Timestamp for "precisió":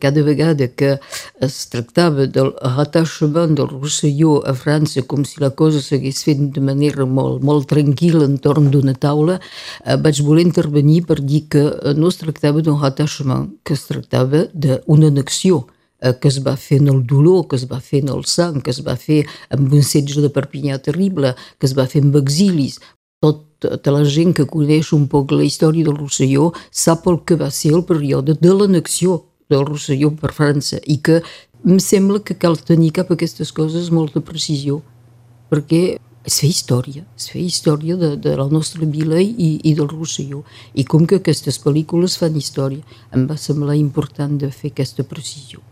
34.20-34.80, 45.08-45.64